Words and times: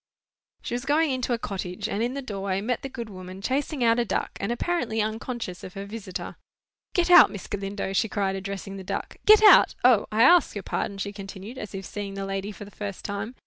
She 0.63 0.73
was 0.73 0.83
going 0.83 1.11
into 1.11 1.31
a 1.31 1.37
cottage, 1.37 1.87
and 1.87 2.01
in 2.01 2.15
the 2.15 2.23
doorway 2.23 2.59
met 2.59 2.81
the 2.81 2.89
good 2.89 3.07
woman 3.07 3.39
chasing 3.39 3.83
out 3.83 3.99
a 3.99 4.03
duck, 4.03 4.31
and 4.41 4.51
apparently 4.51 4.99
unconscious 4.99 5.63
of 5.63 5.75
her 5.75 5.85
visitor. 5.85 6.37
"Get 6.95 7.11
out, 7.11 7.29
Miss 7.29 7.45
Galindo!" 7.45 7.93
she 7.93 8.09
cried, 8.09 8.35
addressing 8.35 8.77
the 8.77 8.83
duck. 8.83 9.17
"Get 9.27 9.43
out! 9.43 9.75
O, 9.85 10.07
I 10.11 10.23
ask 10.23 10.55
your 10.55 10.63
pardon," 10.63 10.97
she 10.97 11.13
continued, 11.13 11.59
as 11.59 11.75
if 11.75 11.85
seeing 11.85 12.15
the 12.15 12.25
lady 12.25 12.51
for 12.51 12.65
the 12.65 12.71
first 12.71 13.05
time. 13.05 13.35